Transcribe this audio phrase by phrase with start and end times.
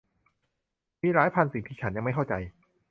[1.01, 2.33] มีหลายพันสิ่งที่ฉันยังไม่เข้าใจ